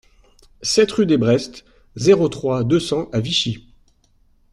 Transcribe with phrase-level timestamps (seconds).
[0.63, 1.63] sept rue Desbrest,
[1.95, 3.67] zéro trois, deux cents à Vichy